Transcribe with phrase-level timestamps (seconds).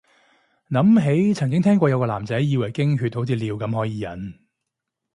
[0.71, 4.33] 諗起曾經聽過有男仔以為經血好似尿咁可以忍